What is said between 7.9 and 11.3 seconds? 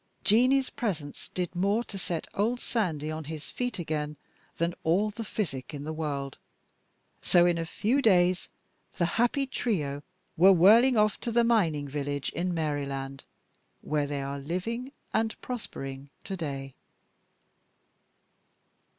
days the happy trio were whirling off